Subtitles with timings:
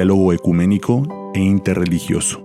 [0.00, 1.02] diálogo ecuménico
[1.34, 2.42] e interreligioso.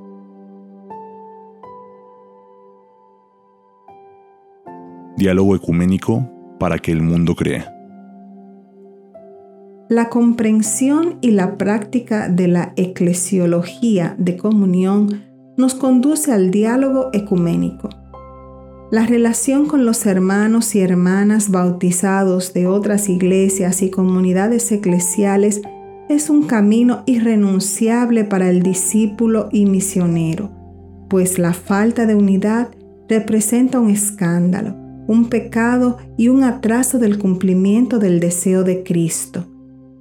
[5.15, 6.29] Diálogo ecuménico
[6.59, 7.73] para que el mundo crea.
[9.87, 15.23] La comprensión y la práctica de la eclesiología de comunión
[15.55, 17.87] nos conduce al diálogo ecuménico.
[18.91, 25.61] La relación con los hermanos y hermanas bautizados de otras iglesias y comunidades eclesiales
[26.09, 30.51] es un camino irrenunciable para el discípulo y misionero,
[31.09, 32.69] pues la falta de unidad
[33.09, 34.75] representa un escándalo,
[35.07, 39.47] un pecado y un atraso del cumplimiento del deseo de Cristo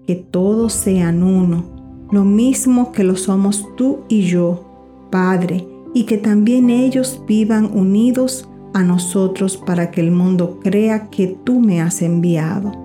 [0.06, 6.18] que todos sean uno, lo mismo que lo somos tú y yo, Padre, y que
[6.18, 12.02] también ellos vivan unidos a nosotros para que el mundo crea que tú me has
[12.02, 12.83] enviado.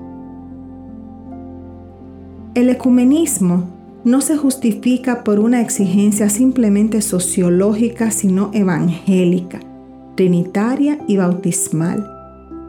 [2.55, 3.65] El ecumenismo
[4.03, 9.59] no se justifica por una exigencia simplemente sociológica, sino evangélica,
[10.15, 12.09] trinitaria y bautismal.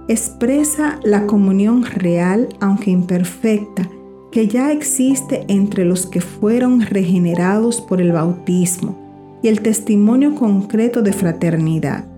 [0.06, 3.88] Expresa la comunión real, aunque imperfecta,
[4.30, 8.98] que ya existe entre los que fueron regenerados por el bautismo
[9.42, 12.09] y el testimonio concreto de fraternidad.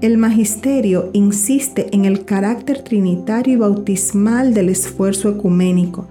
[0.00, 6.06] El magisterio insiste en el carácter trinitario y bautismal del esfuerzo ecuménico,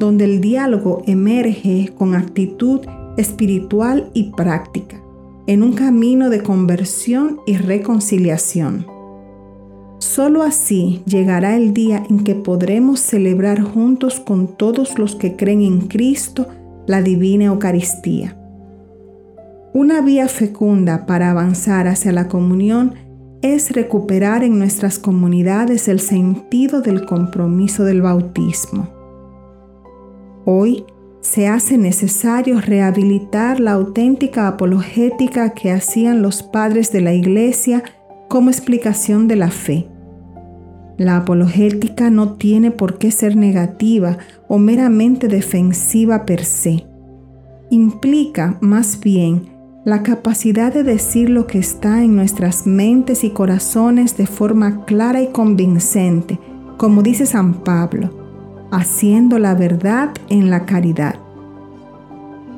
[0.00, 2.80] donde el diálogo emerge con actitud
[3.16, 5.00] espiritual y práctica,
[5.46, 8.86] en un camino de conversión y reconciliación.
[9.98, 15.62] Solo así llegará el día en que podremos celebrar juntos con todos los que creen
[15.62, 16.48] en Cristo
[16.88, 18.36] la divina Eucaristía.
[19.74, 22.94] Una vía fecunda para avanzar hacia la comunión
[23.42, 28.88] es recuperar en nuestras comunidades el sentido del compromiso del bautismo.
[30.44, 30.84] Hoy
[31.20, 37.82] se hace necesario rehabilitar la auténtica apologética que hacían los padres de la Iglesia
[38.28, 39.88] como explicación de la fe.
[40.96, 46.86] La apologética no tiene por qué ser negativa o meramente defensiva per se.
[47.70, 49.57] Implica más bien
[49.88, 55.22] la capacidad de decir lo que está en nuestras mentes y corazones de forma clara
[55.22, 56.38] y convincente,
[56.76, 58.10] como dice San Pablo,
[58.70, 61.14] haciendo la verdad en la caridad.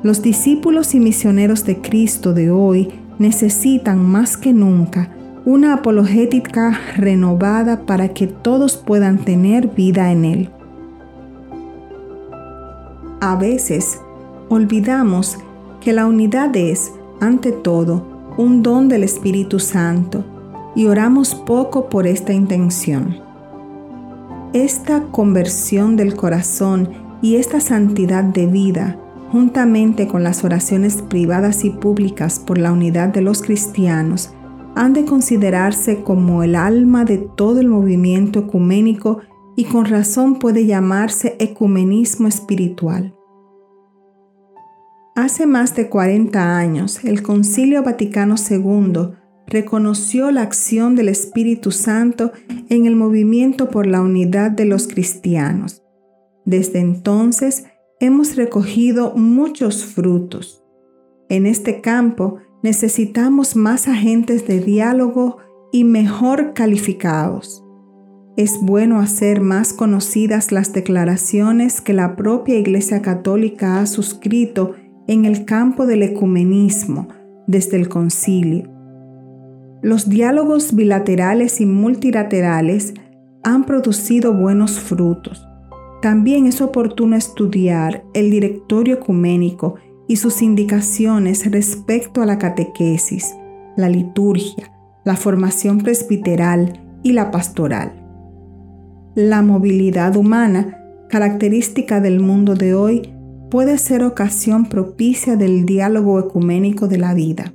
[0.03, 5.15] Los discípulos y misioneros de Cristo de hoy necesitan más que nunca
[5.45, 10.49] una apologética renovada para que todos puedan tener vida en Él.
[13.21, 14.01] A veces
[14.49, 15.37] olvidamos
[15.79, 16.91] que la unidad es,
[17.21, 20.25] ante todo, un don del Espíritu Santo
[20.75, 23.19] y oramos poco por esta intención.
[24.53, 26.89] Esta conversión del corazón
[27.21, 28.99] y esta santidad de vida,
[29.31, 34.31] juntamente con las oraciones privadas y públicas por la unidad de los cristianos,
[34.75, 39.19] han de considerarse como el alma de todo el movimiento ecuménico
[39.55, 43.13] y con razón puede llamarse ecumenismo espiritual.
[45.15, 49.09] Hace más de 40 años, el Concilio Vaticano II
[49.45, 52.31] reconoció la acción del Espíritu Santo
[52.69, 55.83] en el movimiento por la unidad de los cristianos.
[56.45, 57.65] Desde entonces
[57.99, 60.63] hemos recogido muchos frutos.
[61.27, 65.39] En este campo, necesitamos más agentes de diálogo
[65.73, 67.65] y mejor calificados.
[68.37, 74.75] Es bueno hacer más conocidas las declaraciones que la propia Iglesia Católica ha suscrito
[75.07, 77.07] en el campo del ecumenismo
[77.47, 78.69] desde el concilio.
[79.81, 82.93] Los diálogos bilaterales y multilaterales
[83.43, 85.47] han producido buenos frutos.
[86.01, 89.75] También es oportuno estudiar el directorio ecuménico
[90.07, 93.35] y sus indicaciones respecto a la catequesis,
[93.75, 94.71] la liturgia,
[95.03, 97.93] la formación presbiteral y la pastoral.
[99.15, 100.77] La movilidad humana,
[101.09, 103.13] característica del mundo de hoy,
[103.51, 107.53] puede ser ocasión propicia del diálogo ecuménico de la vida.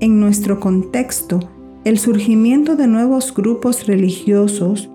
[0.00, 1.38] En nuestro contexto,
[1.84, 4.90] el surgimiento de nuevos grupos religiosos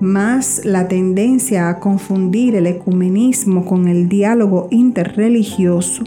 [0.00, 6.04] más la tendencia a confundir el ecumenismo con el diálogo interreligioso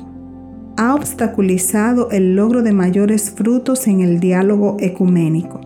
[0.78, 5.60] ha obstaculizado el logro de mayores frutos en el diálogo ecuménico.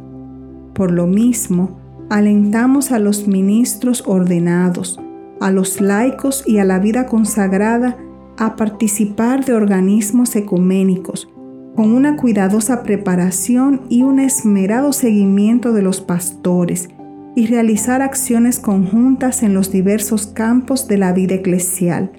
[0.73, 1.79] Por lo mismo,
[2.09, 4.99] alentamos a los ministros ordenados,
[5.39, 7.97] a los laicos y a la vida consagrada
[8.37, 11.29] a participar de organismos ecuménicos
[11.75, 16.89] con una cuidadosa preparación y un esmerado seguimiento de los pastores,
[17.35, 22.11] y realizar acciones conjuntas en los diversos campos de la vida eclesial,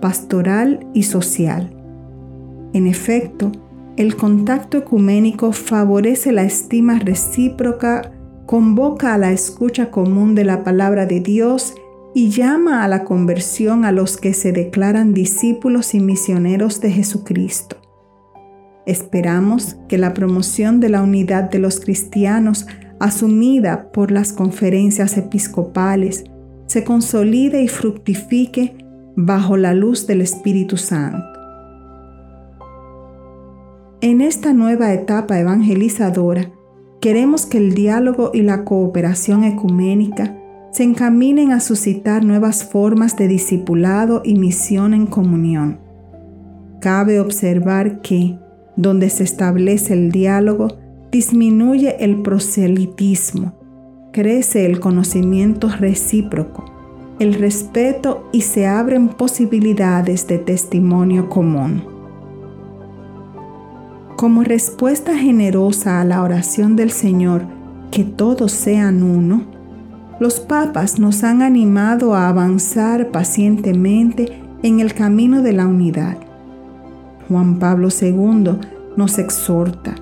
[0.00, 1.72] pastoral y social.
[2.72, 3.50] En efecto,
[3.96, 8.12] el contacto ecuménico favorece la estima recíproca,
[8.46, 11.74] convoca a la escucha común de la palabra de Dios
[12.14, 17.76] y llama a la conversión a los que se declaran discípulos y misioneros de Jesucristo.
[18.86, 22.66] Esperamos que la promoción de la unidad de los cristianos
[22.98, 26.24] asumida por las conferencias episcopales
[26.66, 28.76] se consolide y fructifique
[29.16, 31.24] bajo la luz del Espíritu Santo.
[34.00, 36.50] En esta nueva etapa evangelizadora,
[37.00, 40.39] queremos que el diálogo y la cooperación ecuménica
[40.72, 45.80] se encaminen a suscitar nuevas formas de discipulado y misión en comunión.
[46.80, 48.38] Cabe observar que,
[48.76, 50.68] donde se establece el diálogo,
[51.10, 53.54] disminuye el proselitismo,
[54.12, 56.64] crece el conocimiento recíproco,
[57.18, 61.84] el respeto y se abren posibilidades de testimonio común.
[64.16, 67.42] Como respuesta generosa a la oración del Señor,
[67.90, 69.59] que todos sean uno,
[70.20, 76.18] los papas nos han animado a avanzar pacientemente en el camino de la unidad.
[77.28, 78.58] Juan Pablo II
[78.98, 79.94] nos exhorta.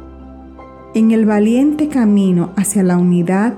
[0.94, 3.54] En el valiente camino hacia la unidad,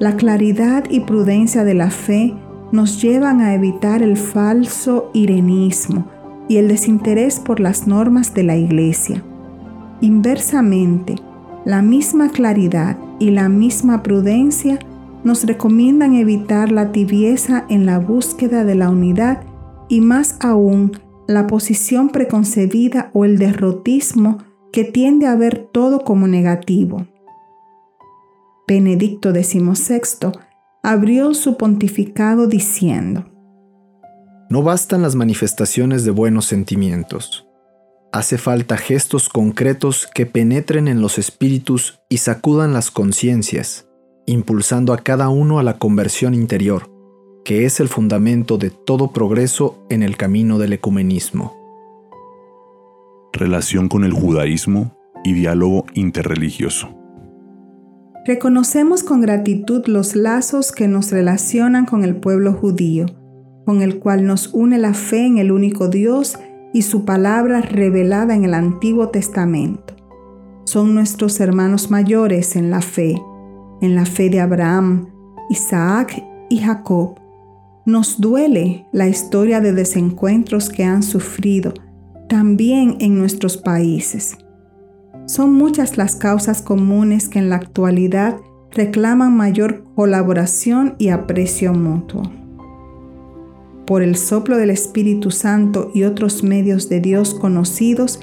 [0.00, 2.34] la claridad y prudencia de la fe
[2.72, 6.06] nos llevan a evitar el falso irenismo
[6.48, 9.22] y el desinterés por las normas de la Iglesia.
[10.00, 11.14] Inversamente,
[11.64, 14.80] la misma claridad y la misma prudencia
[15.24, 19.42] nos recomiendan evitar la tibieza en la búsqueda de la unidad
[19.88, 20.92] y más aún
[21.26, 24.38] la posición preconcebida o el derrotismo
[24.72, 27.06] que tiende a ver todo como negativo.
[28.66, 30.32] Benedicto XVI
[30.82, 33.26] abrió su pontificado diciendo,
[34.48, 37.46] No bastan las manifestaciones de buenos sentimientos.
[38.12, 43.89] Hace falta gestos concretos que penetren en los espíritus y sacudan las conciencias
[44.30, 46.88] impulsando a cada uno a la conversión interior,
[47.44, 51.56] que es el fundamento de todo progreso en el camino del ecumenismo.
[53.32, 56.88] Relación con el judaísmo y diálogo interreligioso.
[58.24, 63.06] Reconocemos con gratitud los lazos que nos relacionan con el pueblo judío,
[63.66, 66.38] con el cual nos une la fe en el único Dios
[66.72, 69.96] y su palabra revelada en el Antiguo Testamento.
[70.64, 73.20] Son nuestros hermanos mayores en la fe,
[73.80, 75.08] en la fe de Abraham,
[75.48, 77.18] Isaac y Jacob.
[77.86, 81.74] Nos duele la historia de desencuentros que han sufrido
[82.28, 84.36] también en nuestros países.
[85.26, 88.36] Son muchas las causas comunes que en la actualidad
[88.70, 92.22] reclaman mayor colaboración y aprecio mutuo.
[93.86, 98.20] Por el soplo del Espíritu Santo y otros medios de Dios conocidos,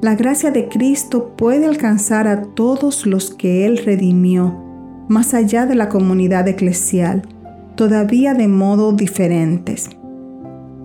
[0.00, 4.69] la gracia de Cristo puede alcanzar a todos los que Él redimió
[5.10, 7.22] más allá de la comunidad eclesial,
[7.74, 9.90] todavía de modo diferentes.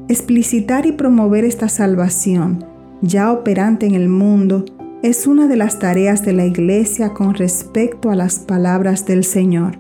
[0.07, 2.65] Explicitar y promover esta salvación,
[3.03, 4.65] ya operante en el mundo,
[5.03, 9.77] es una de las tareas de la Iglesia con respecto a las palabras del Señor.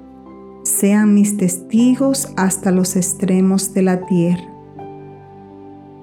[0.63, 4.45] Sean mis testigos hasta los extremos de la tierra.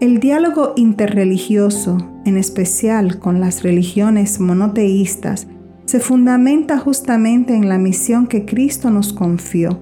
[0.00, 5.46] El diálogo interreligioso, en especial con las religiones monoteístas,
[5.84, 9.80] se fundamenta justamente en la misión que Cristo nos confió,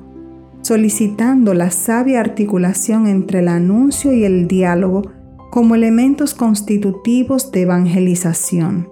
[0.63, 5.03] solicitando la sabia articulación entre el anuncio y el diálogo
[5.51, 8.89] como elementos constitutivos de evangelización.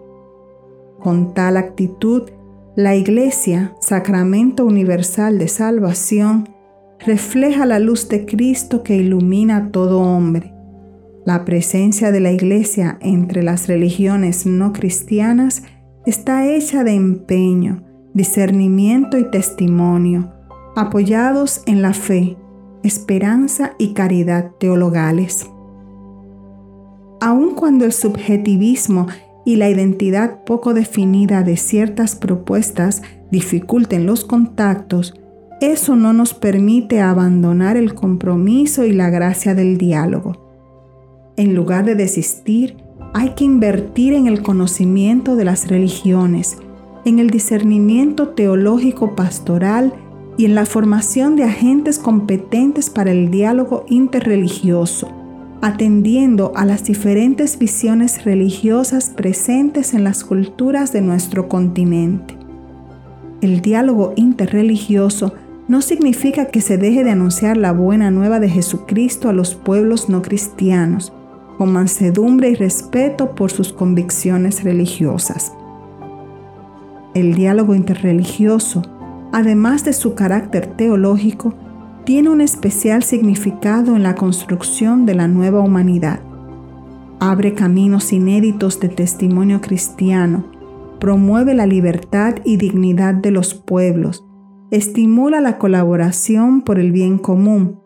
[1.00, 2.30] Con tal actitud,
[2.74, 6.48] la Iglesia, sacramento universal de salvación,
[7.04, 10.52] refleja la luz de Cristo que ilumina a todo hombre.
[11.24, 15.62] La presencia de la Iglesia entre las religiones no cristianas
[16.08, 17.82] está hecha de empeño,
[18.14, 20.32] discernimiento y testimonio,
[20.74, 22.38] apoyados en la fe,
[22.82, 25.46] esperanza y caridad teologales.
[27.20, 29.06] Aun cuando el subjetivismo
[29.44, 35.12] y la identidad poco definida de ciertas propuestas dificulten los contactos,
[35.60, 41.34] eso no nos permite abandonar el compromiso y la gracia del diálogo.
[41.36, 46.58] En lugar de desistir, hay que invertir en el conocimiento de las religiones,
[47.04, 49.92] en el discernimiento teológico pastoral
[50.36, 55.08] y en la formación de agentes competentes para el diálogo interreligioso,
[55.60, 62.36] atendiendo a las diferentes visiones religiosas presentes en las culturas de nuestro continente.
[63.40, 65.32] El diálogo interreligioso
[65.66, 70.08] no significa que se deje de anunciar la buena nueva de Jesucristo a los pueblos
[70.08, 71.12] no cristianos,
[71.58, 75.52] con mansedumbre y respeto por sus convicciones religiosas.
[77.14, 78.82] El diálogo interreligioso,
[79.32, 81.54] además de su carácter teológico,
[82.04, 86.20] tiene un especial significado en la construcción de la nueva humanidad.
[87.18, 90.46] Abre caminos inéditos de testimonio cristiano,
[91.00, 94.24] promueve la libertad y dignidad de los pueblos,
[94.70, 97.80] estimula la colaboración por el bien común,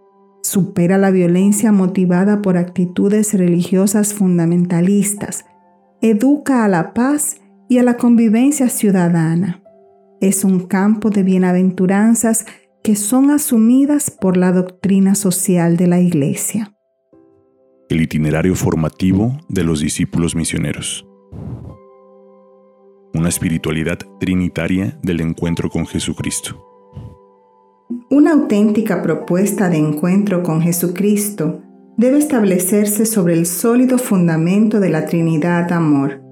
[0.52, 5.46] supera la violencia motivada por actitudes religiosas fundamentalistas,
[6.02, 7.40] educa a la paz
[7.70, 9.62] y a la convivencia ciudadana.
[10.20, 12.44] Es un campo de bienaventuranzas
[12.84, 16.74] que son asumidas por la doctrina social de la Iglesia.
[17.88, 21.06] El itinerario formativo de los discípulos misioneros.
[23.14, 26.71] Una espiritualidad trinitaria del encuentro con Jesucristo.
[28.10, 31.62] Una auténtica propuesta de encuentro con Jesucristo
[31.96, 36.22] debe establecerse sobre el sólido fundamento de la Trinidad Amor.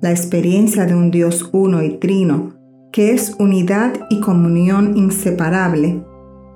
[0.00, 2.62] La experiencia de un Dios uno y trino
[2.92, 6.04] que es unidad y comunión inseparable,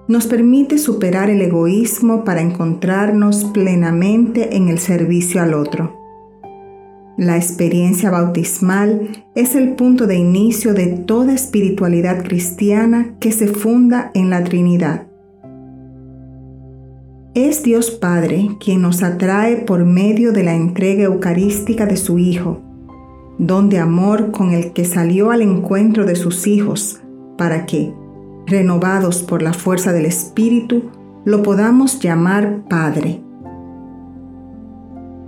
[0.07, 6.06] nos permite superar el egoísmo para encontrarnos plenamente en el servicio al otro.
[7.19, 14.11] La experiencia bautismal es el punto de inicio de toda espiritualidad cristiana que se funda
[14.13, 15.07] en la Trinidad.
[17.35, 22.61] Es Dios Padre quien nos atrae por medio de la entrega eucarística de su Hijo,
[23.39, 27.01] don de amor con el que salió al encuentro de sus hijos,
[27.39, 27.95] para que,
[28.47, 30.91] renovados por la fuerza del Espíritu,
[31.25, 33.25] lo podamos llamar Padre.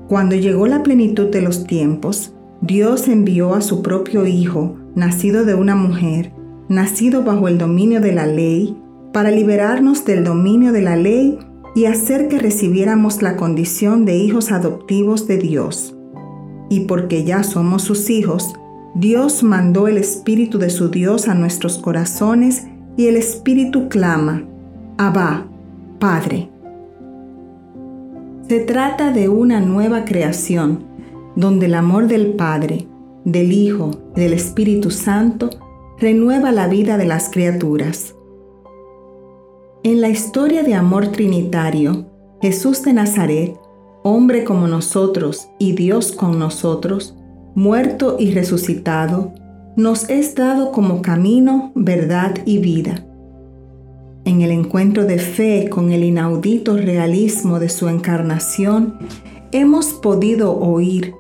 [0.08, 5.54] Cuando llegó la plenitud de los tiempos, Dios envió a su propio Hijo, nacido de
[5.54, 6.32] una mujer,
[6.68, 8.76] nacido bajo el dominio de la ley,
[9.12, 11.38] para liberarnos del dominio de la ley
[11.74, 15.94] y hacer que recibiéramos la condición de hijos adoptivos de Dios
[16.68, 18.54] y porque ya somos sus hijos,
[18.94, 24.44] Dios mandó el Espíritu de su Dios a nuestros corazones y el Espíritu clama,
[24.96, 25.46] Abba,
[25.98, 26.50] Padre.
[28.48, 30.84] Se trata de una nueva creación,
[31.36, 32.86] donde el amor del Padre,
[33.24, 35.50] del Hijo y del Espíritu Santo
[35.98, 38.14] renueva la vida de las criaturas.
[39.82, 42.06] En la historia de amor trinitario,
[42.40, 43.58] Jesús de Nazaret
[44.02, 47.16] hombre como nosotros y Dios con nosotros,
[47.54, 49.32] muerto y resucitado,
[49.76, 53.04] nos es dado como camino, verdad y vida.
[54.28, 58.98] En el encuentro de fe con el inaudito realismo de su encarnación,
[59.52, 61.14] hemos podido oír,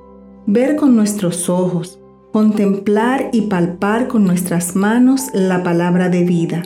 [0.44, 1.98] ver con nuestros ojos,
[2.34, 6.64] contemplar y palpar con nuestras manos la palabra de vida.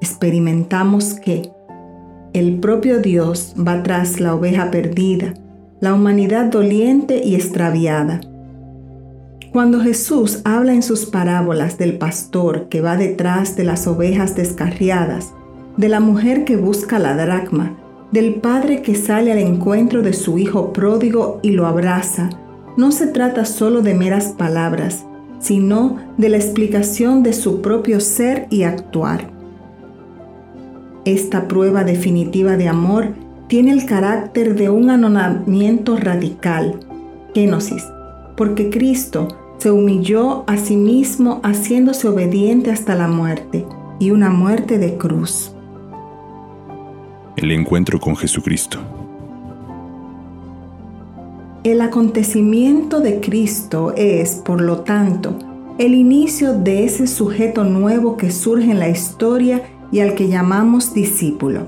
[0.00, 1.50] Experimentamos que
[2.32, 5.34] el propio Dios va tras la oveja perdida,
[5.80, 8.20] la humanidad doliente y extraviada.
[9.50, 15.32] Cuando Jesús habla en sus parábolas del pastor que va detrás de las ovejas descarriadas,
[15.76, 17.76] de la mujer que busca la dracma,
[18.10, 22.30] del padre que sale al encuentro de su hijo pródigo y lo abraza,
[22.76, 25.06] no se trata solo de meras palabras,
[25.38, 29.30] sino de la explicación de su propio ser y actuar.
[31.04, 33.08] Esta prueba definitiva de amor
[33.48, 36.78] tiene el carácter de un anonamiento radical,
[37.34, 37.84] kenosis,
[38.36, 43.66] porque Cristo se humilló a sí mismo haciéndose obediente hasta la muerte
[43.98, 45.54] y una muerte de cruz.
[47.36, 48.78] El encuentro con Jesucristo.
[51.64, 55.38] El acontecimiento de Cristo es, por lo tanto,
[55.78, 60.92] el inicio de ese sujeto nuevo que surge en la historia y al que llamamos
[60.92, 61.66] discípulo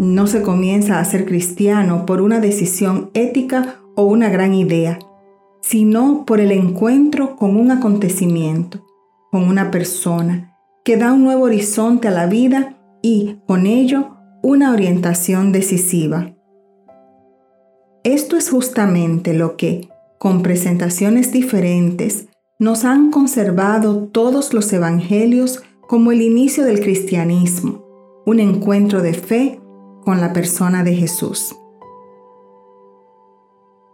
[0.00, 4.98] no se comienza a ser cristiano por una decisión ética o una gran idea,
[5.60, 8.82] sino por el encuentro con un acontecimiento,
[9.30, 14.72] con una persona, que da un nuevo horizonte a la vida y, con ello, una
[14.72, 16.34] orientación decisiva.
[18.04, 22.28] Esto es justamente lo que, con presentaciones diferentes,
[22.58, 27.84] nos han conservado todos los evangelios como el inicio del cristianismo,
[28.24, 29.60] un encuentro de fe
[30.04, 31.54] con la persona de Jesús.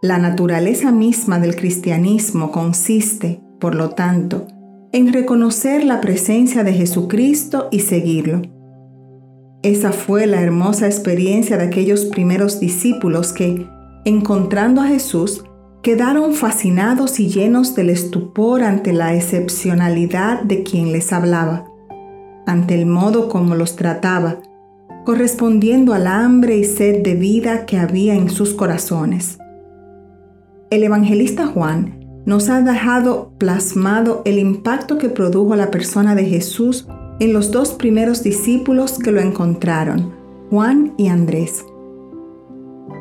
[0.01, 4.47] La naturaleza misma del cristianismo consiste, por lo tanto,
[4.93, 8.56] en reconocer la presencia de Jesucristo y seguirlo.
[9.67, 13.67] Esa fue la hermosa experiencia de aquellos primeros discípulos que,
[14.05, 15.43] encontrando a Jesús,
[15.83, 21.65] quedaron fascinados y llenos del estupor ante la excepcionalidad de quien les hablaba,
[22.45, 24.37] ante el modo como los trataba,
[25.03, 29.37] correspondiendo al hambre y sed de vida que había en sus corazones.
[30.69, 36.87] El evangelista Juan nos ha dejado plasmado el impacto que produjo la persona de Jesús
[37.19, 40.13] en los dos primeros discípulos que lo encontraron,
[40.49, 41.65] Juan y Andrés.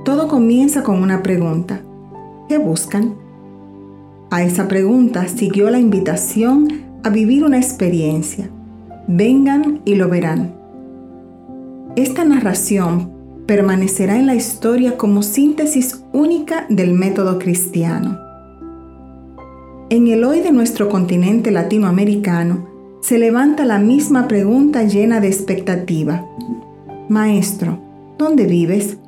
[0.04, 1.82] Todo comienza con una pregunta.
[2.48, 3.14] ¿Qué buscan?
[4.30, 8.50] A esa pregunta siguió la invitación a vivir una experiencia.
[9.06, 10.54] Vengan y lo verán.
[11.94, 13.12] Esta narración
[13.46, 18.18] permanecerá en la historia como síntesis única del método cristiano.
[19.88, 22.65] En el hoy de nuestro continente latinoamericano
[23.06, 26.26] se levanta la misma pregunta llena de expectativa.
[27.08, 27.78] Maestro,
[28.18, 28.98] ¿dónde vives?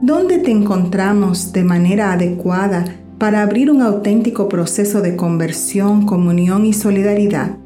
[0.00, 2.86] ¿Dónde te encontramos de manera adecuada
[3.18, 7.58] para abrir un auténtico proceso de conversión, comunión y solidaridad?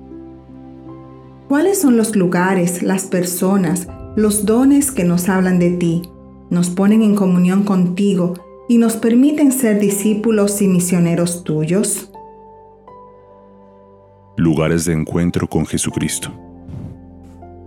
[1.46, 3.86] ¿Cuáles son los lugares, las personas,
[4.16, 6.02] los dones que nos hablan de ti,
[6.50, 8.34] nos ponen en comunión contigo
[8.68, 12.10] y nos permiten ser discípulos y misioneros tuyos?
[14.38, 16.30] Lugares de encuentro con Jesucristo.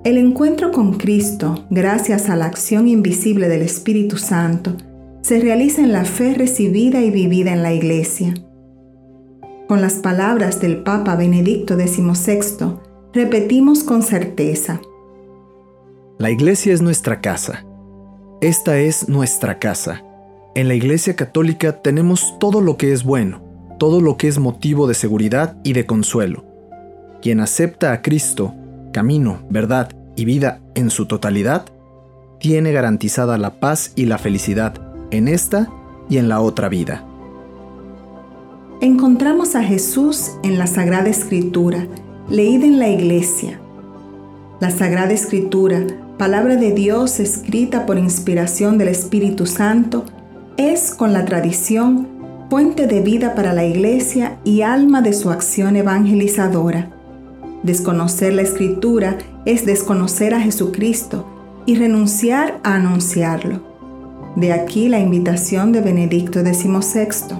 [0.04, 4.78] El encuentro con Cristo, gracias a la acción invisible del Espíritu Santo,
[5.24, 8.36] se realiza en la fe recibida y vivida en la Iglesia.
[9.68, 12.76] Con las palabras del Papa Benedicto XVI,
[13.14, 14.80] repetimos con certeza.
[16.20, 17.66] La Iglesia es nuestra casa.
[18.42, 20.04] Esta es nuestra casa.
[20.54, 23.42] En la Iglesia Católica tenemos todo lo que es bueno,
[23.80, 26.49] todo lo que es motivo de seguridad y de consuelo.
[27.22, 28.54] Quien acepta a Cristo,
[28.94, 31.66] camino, verdad y vida en su totalidad,
[32.40, 34.74] tiene garantizada la paz y la felicidad
[35.12, 35.70] en esta
[36.10, 37.04] y en la otra vida.
[38.82, 41.88] Encontramos a Jesús en la Sagrada Escritura,
[42.30, 43.60] leída en la Iglesia.
[44.62, 45.86] La Sagrada Escritura,
[46.18, 50.06] palabra de Dios escrita por inspiración del Espíritu Santo,
[50.56, 52.08] es con la tradición
[52.50, 56.99] fuente de vida para la Iglesia y alma de su acción evangelizadora.
[57.64, 61.26] Desconocer la escritura es desconocer a Jesucristo
[61.66, 63.62] y renunciar a anunciarlo.
[64.36, 67.36] De aquí la invitación de Benedicto XVI.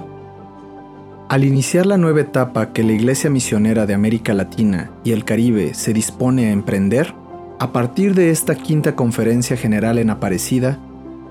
[1.28, 5.72] Al iniciar la nueva etapa que la Iglesia Misionera de América Latina y el Caribe
[5.74, 7.14] se dispone a emprender,
[7.58, 10.78] a partir de esta quinta conferencia general en Aparecida,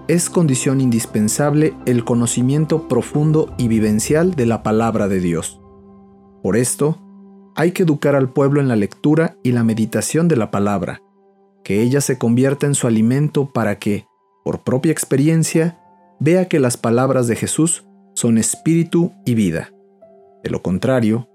[0.07, 5.59] es condición indispensable el conocimiento profundo y vivencial de la palabra de Dios.
[6.41, 6.97] Por esto,
[7.59, 11.01] hay que educar al pueblo en la lectura y la meditación de la palabra,
[11.61, 14.05] que ella se convierta en su alimento para que,
[14.45, 15.77] por propia experiencia,
[16.21, 17.83] vea que las palabras de Jesús
[18.15, 19.73] son espíritu y vida.
[20.41, 21.27] De lo contrario,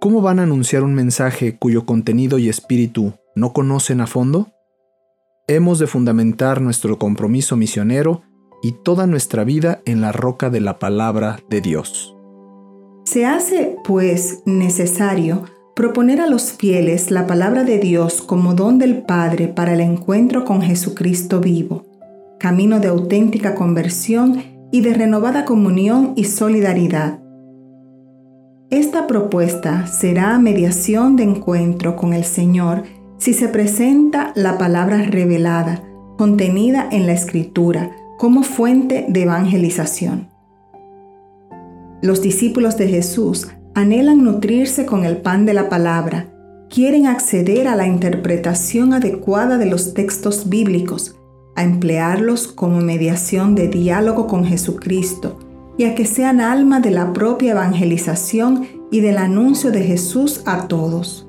[0.00, 4.48] ¿cómo van a anunciar un mensaje cuyo contenido y espíritu no conocen a fondo?
[5.48, 8.22] Hemos de fundamentar nuestro compromiso misionero
[8.62, 12.16] y toda nuestra vida en la roca de la palabra de Dios.
[13.04, 15.44] Se hace, pues, necesario
[15.78, 20.44] proponer a los fieles la palabra de Dios como don del Padre para el encuentro
[20.44, 21.86] con Jesucristo vivo,
[22.40, 27.20] camino de auténtica conversión y de renovada comunión y solidaridad.
[28.70, 32.82] Esta propuesta será mediación de encuentro con el Señor
[33.18, 35.84] si se presenta la palabra revelada,
[36.16, 40.26] contenida en la Escritura, como fuente de evangelización.
[42.02, 43.46] Los discípulos de Jesús
[43.78, 46.26] anhelan nutrirse con el pan de la palabra,
[46.68, 51.14] quieren acceder a la interpretación adecuada de los textos bíblicos,
[51.54, 55.38] a emplearlos como mediación de diálogo con Jesucristo
[55.76, 60.66] y a que sean alma de la propia evangelización y del anuncio de Jesús a
[60.66, 61.28] todos.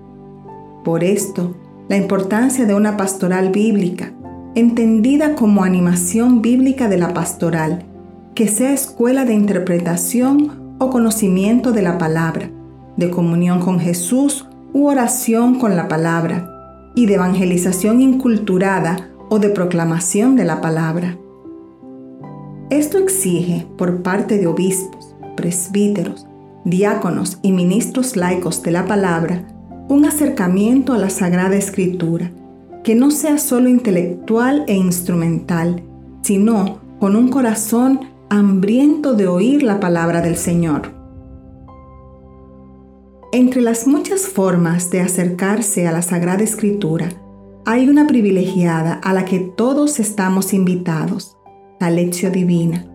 [0.83, 1.55] Por esto,
[1.87, 4.13] la importancia de una pastoral bíblica,
[4.55, 7.85] entendida como animación bíblica de la pastoral,
[8.33, 12.49] que sea escuela de interpretación o conocimiento de la palabra,
[12.97, 16.55] de comunión con Jesús u oración con la palabra,
[16.95, 21.17] y de evangelización inculturada o de proclamación de la palabra.
[22.69, 26.27] Esto exige por parte de obispos, presbíteros,
[26.65, 29.47] diáconos y ministros laicos de la palabra
[29.87, 32.31] un acercamiento a la Sagrada Escritura,
[32.83, 35.83] que no sea solo intelectual e instrumental,
[36.21, 40.93] sino con un corazón hambriento de oír la palabra del Señor.
[43.31, 47.09] Entre las muchas formas de acercarse a la Sagrada Escritura,
[47.65, 51.37] hay una privilegiada a la que todos estamos invitados,
[51.79, 52.85] la lección divina,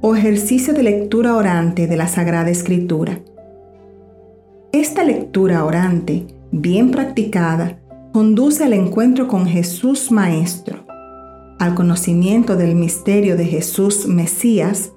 [0.00, 3.18] o ejercicio de lectura orante de la Sagrada Escritura.
[4.70, 7.80] Esta lectura orante, bien practicada,
[8.12, 10.83] conduce al encuentro con Jesús Maestro,
[11.64, 14.92] al conocimiento del misterio de Jesús Mesías,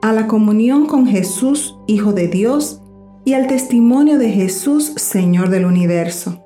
[0.00, 2.80] a la comunión con Jesús Hijo de Dios
[3.26, 6.42] y al testimonio de Jesús Señor del universo.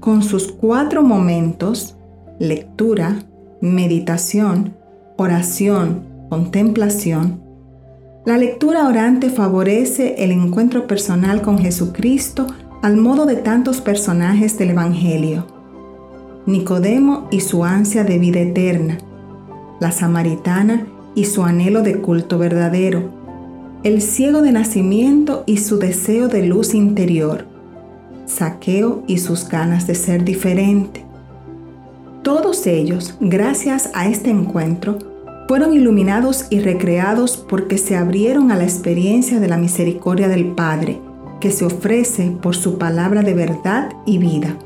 [0.00, 1.96] Con sus cuatro momentos,
[2.40, 3.20] lectura,
[3.60, 4.74] meditación,
[5.16, 7.40] oración, contemplación,
[8.26, 12.48] la lectura orante favorece el encuentro personal con Jesucristo
[12.82, 15.51] al modo de tantos personajes del Evangelio.
[16.44, 18.98] Nicodemo y su ansia de vida eterna,
[19.78, 23.10] la samaritana y su anhelo de culto verdadero,
[23.84, 27.46] el ciego de nacimiento y su deseo de luz interior,
[28.26, 31.04] Saqueo y sus ganas de ser diferente.
[32.22, 34.98] Todos ellos, gracias a este encuentro,
[35.46, 40.98] fueron iluminados y recreados porque se abrieron a la experiencia de la misericordia del Padre,
[41.40, 44.56] que se ofrece por su palabra de verdad y vida.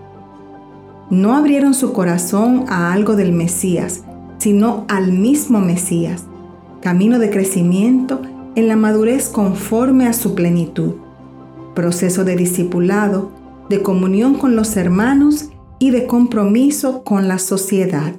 [1.10, 4.02] No abrieron su corazón a algo del Mesías,
[4.38, 6.24] sino al mismo Mesías,
[6.80, 8.20] camino de crecimiento
[8.56, 10.94] en la madurez conforme a su plenitud,
[11.74, 13.30] proceso de discipulado,
[13.68, 18.14] de comunión con los hermanos y de compromiso con la sociedad.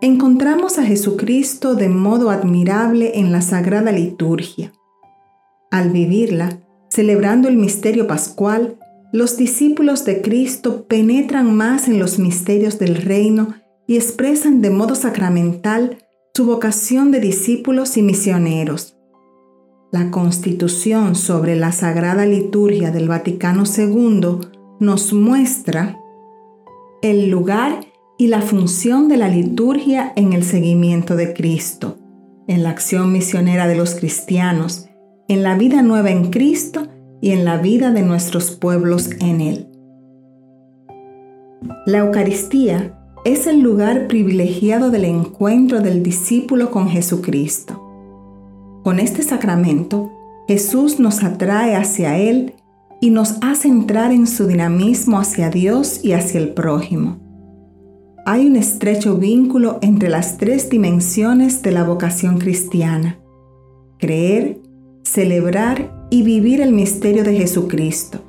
[0.00, 4.72] Encontramos a Jesucristo de modo admirable en la Sagrada Liturgia.
[5.70, 8.78] Al vivirla, celebrando el misterio pascual,
[9.16, 13.54] los discípulos de Cristo penetran más en los misterios del reino
[13.86, 15.96] y expresan de modo sacramental
[16.34, 18.98] su vocación de discípulos y misioneros.
[19.90, 24.48] La constitución sobre la Sagrada Liturgia del Vaticano II
[24.80, 25.98] nos muestra
[27.00, 27.86] el lugar
[28.18, 31.96] y la función de la liturgia en el seguimiento de Cristo,
[32.48, 34.90] en la acción misionera de los cristianos,
[35.26, 36.88] en la vida nueva en Cristo
[37.20, 39.68] y en la vida de nuestros pueblos en Él.
[41.86, 47.82] La Eucaristía es el lugar privilegiado del encuentro del discípulo con Jesucristo.
[48.84, 50.12] Con este sacramento,
[50.46, 52.54] Jesús nos atrae hacia Él
[53.00, 57.26] y nos hace entrar en su dinamismo hacia Dios y hacia el prójimo
[58.28, 63.20] hay un estrecho vínculo entre las tres dimensiones de la vocación cristiana.
[64.00, 64.58] Creer,
[65.04, 68.20] celebrar y vivir el misterio de Jesucristo,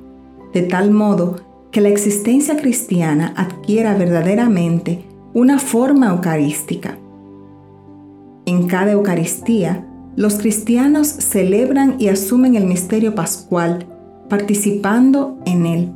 [0.52, 1.36] de tal modo
[1.70, 6.98] que la existencia cristiana adquiera verdaderamente una forma eucarística.
[8.46, 9.86] En cada Eucaristía,
[10.16, 13.86] los cristianos celebran y asumen el misterio pascual,
[14.28, 15.92] participando en él.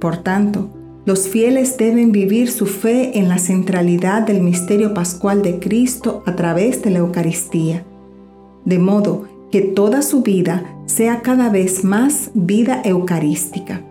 [0.00, 0.70] Por tanto,
[1.04, 6.34] los fieles deben vivir su fe en la centralidad del misterio pascual de Cristo a
[6.36, 7.84] través de la Eucaristía,
[8.64, 13.82] de modo que toda su vida sea cada vez más vida eucarística.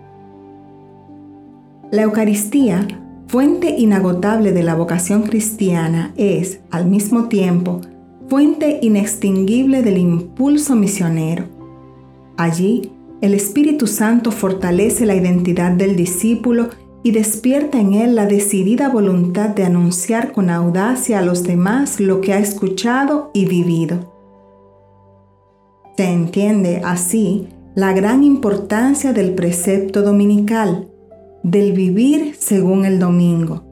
[1.92, 2.88] La Eucaristía,
[3.28, 7.82] fuente inagotable de la vocación cristiana, es, al mismo tiempo,
[8.28, 11.46] fuente inextinguible del impulso misionero.
[12.38, 12.92] Allí,
[13.22, 16.70] el Espíritu Santo fortalece la identidad del discípulo
[17.02, 22.22] y despierta en él la decidida voluntad de anunciar con audacia a los demás lo
[22.22, 24.19] que ha escuchado y vivido.
[26.00, 30.88] Se entiende así la gran importancia del precepto dominical,
[31.44, 33.66] del vivir según el domingo,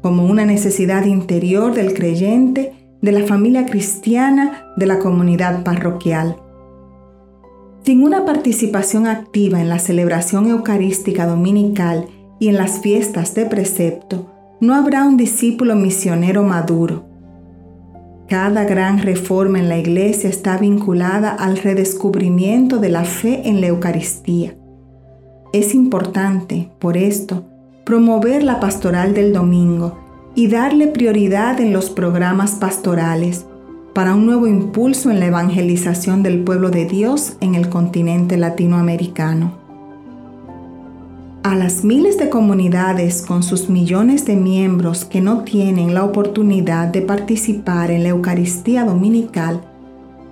[0.00, 6.36] como una necesidad interior del creyente, de la familia cristiana, de la comunidad parroquial.
[7.84, 12.06] Sin una participación activa en la celebración eucarística dominical
[12.40, 17.13] y en las fiestas de precepto, no habrá un discípulo misionero maduro.
[18.28, 23.66] Cada gran reforma en la iglesia está vinculada al redescubrimiento de la fe en la
[23.66, 24.54] Eucaristía.
[25.52, 27.44] Es importante, por esto,
[27.84, 29.98] promover la pastoral del domingo
[30.34, 33.44] y darle prioridad en los programas pastorales
[33.92, 39.63] para un nuevo impulso en la evangelización del pueblo de Dios en el continente latinoamericano
[41.44, 46.88] a las miles de comunidades con sus millones de miembros que no tienen la oportunidad
[46.88, 49.60] de participar en la Eucaristía Dominical,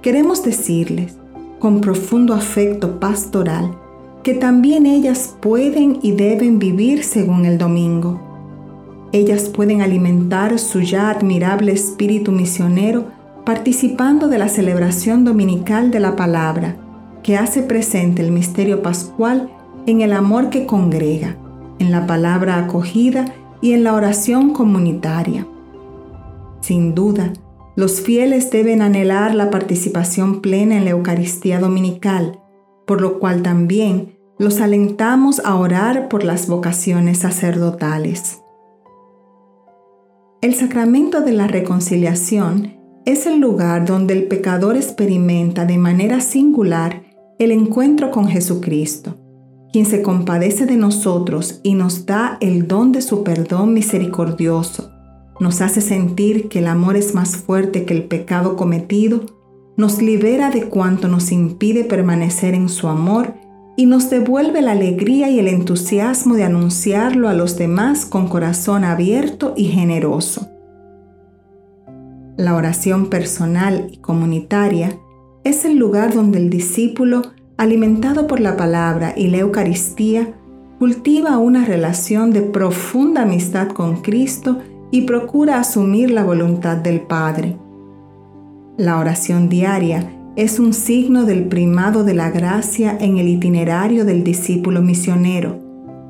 [0.00, 1.18] queremos decirles,
[1.58, 3.76] con profundo afecto pastoral,
[4.22, 8.18] que también ellas pueden y deben vivir según el domingo.
[9.12, 13.04] Ellas pueden alimentar su ya admirable espíritu misionero
[13.44, 16.76] participando de la celebración dominical de la palabra,
[17.22, 19.50] que hace presente el misterio pascual
[19.86, 21.36] en el amor que congrega,
[21.78, 23.24] en la palabra acogida
[23.60, 25.46] y en la oración comunitaria.
[26.60, 27.32] Sin duda,
[27.74, 32.40] los fieles deben anhelar la participación plena en la Eucaristía Dominical,
[32.86, 38.40] por lo cual también los alentamos a orar por las vocaciones sacerdotales.
[40.40, 47.04] El sacramento de la reconciliación es el lugar donde el pecador experimenta de manera singular
[47.38, 49.16] el encuentro con Jesucristo,
[49.72, 54.90] quien se compadece de nosotros y nos da el don de su perdón misericordioso,
[55.40, 59.26] nos hace sentir que el amor es más fuerte que el pecado cometido,
[59.76, 63.34] nos libera de cuanto nos impide permanecer en su amor
[63.76, 68.84] y nos devuelve la alegría y el entusiasmo de anunciarlo a los demás con corazón
[68.84, 70.48] abierto y generoso.
[72.36, 74.98] La oración personal y comunitaria
[75.44, 77.22] es el lugar donde el discípulo,
[77.62, 80.34] alimentado por la palabra y la Eucaristía,
[80.80, 84.58] cultiva una relación de profunda amistad con Cristo
[84.90, 87.56] y procura asumir la voluntad del Padre.
[88.76, 94.24] La oración diaria es un signo del primado de la gracia en el itinerario del
[94.24, 95.60] discípulo misionero.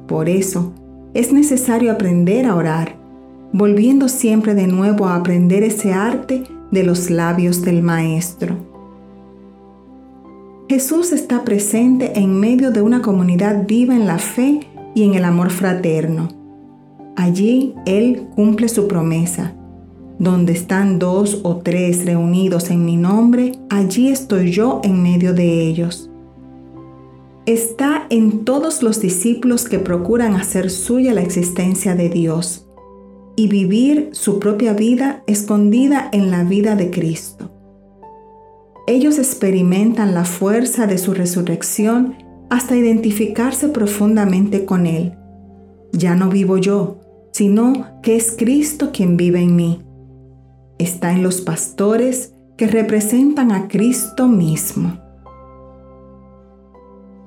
[0.09, 0.73] Por eso,
[1.12, 2.97] es necesario aprender a orar,
[3.53, 8.72] volviendo siempre de nuevo a aprender ese arte de los labios del Maestro.
[10.73, 14.61] Jesús está presente en medio de una comunidad viva en la fe
[14.95, 16.31] y en el amor fraterno.
[17.15, 19.55] Allí Él cumple su promesa
[20.19, 25.61] donde están dos o tres reunidos en mi nombre, allí estoy yo en medio de
[25.61, 26.09] ellos.
[27.45, 32.67] Está en todos los discípulos que procuran hacer suya la existencia de Dios
[33.37, 37.51] y vivir su propia vida escondida en la vida de Cristo.
[38.87, 42.16] Ellos experimentan la fuerza de su resurrección
[42.51, 45.14] hasta identificarse profundamente con Él.
[45.92, 47.01] Ya no vivo yo,
[47.33, 49.83] sino que es Cristo quien vive en mí
[50.83, 54.99] está en los pastores que representan a Cristo mismo.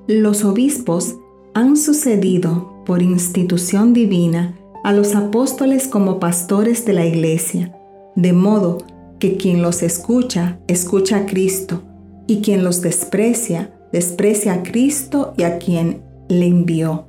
[0.06, 1.16] Los obispos
[1.54, 7.76] han sucedido por institución divina a los apóstoles como pastores de la iglesia,
[8.14, 8.78] de modo
[9.18, 11.82] que quien los escucha, escucha a Cristo,
[12.26, 17.06] y quien los desprecia, desprecia a Cristo y a quien le envió.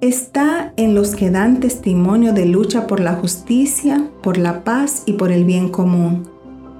[0.00, 5.14] Está en los que dan testimonio de lucha por la justicia, por la paz y
[5.14, 6.28] por el bien común,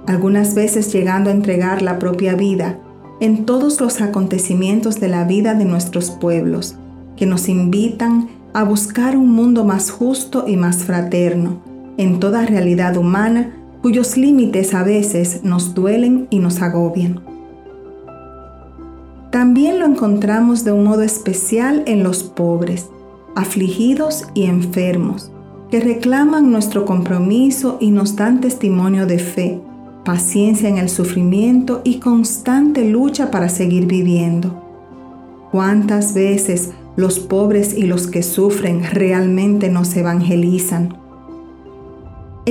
[0.07, 2.79] algunas veces llegando a entregar la propia vida
[3.19, 6.75] en todos los acontecimientos de la vida de nuestros pueblos,
[7.15, 11.61] que nos invitan a buscar un mundo más justo y más fraterno,
[12.01, 17.21] en toda realidad humana cuyos límites a veces nos duelen y nos agobian.
[19.31, 22.89] También lo encontramos de un modo especial en los pobres,
[23.35, 25.31] afligidos y enfermos,
[25.69, 29.61] que reclaman nuestro compromiso y nos dan testimonio de fe,
[30.03, 34.61] paciencia en el sufrimiento y constante lucha para seguir viviendo.
[35.51, 41.00] ¿Cuántas veces los pobres y los que sufren realmente nos evangelizan?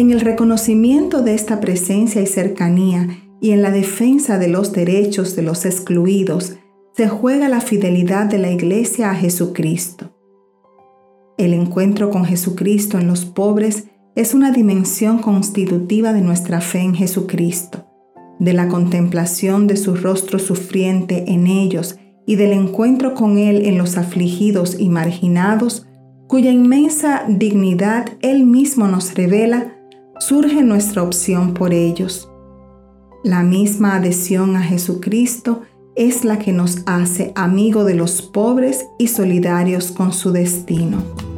[0.01, 3.07] En el reconocimiento de esta presencia y cercanía
[3.39, 6.57] y en la defensa de los derechos de los excluidos,
[6.97, 10.17] se juega la fidelidad de la Iglesia a Jesucristo.
[11.37, 16.95] El encuentro con Jesucristo en los pobres es una dimensión constitutiva de nuestra fe en
[16.95, 17.87] Jesucristo,
[18.39, 23.77] de la contemplación de su rostro sufriente en ellos y del encuentro con Él en
[23.77, 25.87] los afligidos y marginados,
[26.27, 29.77] cuya inmensa dignidad Él mismo nos revela,
[30.21, 32.31] surge nuestra opción por ellos.
[33.25, 35.63] La misma adhesión a Jesucristo
[35.97, 41.30] es la que nos hace amigo de los pobres y solidarios con su destino.